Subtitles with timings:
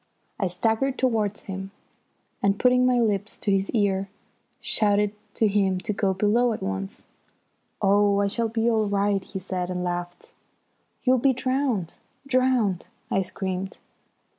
[0.39, 1.69] I staggered towards him,
[2.41, 4.09] and, putting my lips to his ear,
[4.59, 7.05] shouted to him to go below at once.
[7.83, 10.31] "Oh, I shall be all right!" he said, and laughed.
[11.03, 13.77] "You'll be drowned drowned," I screamed.